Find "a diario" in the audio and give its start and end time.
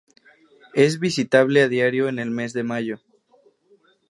1.61-2.07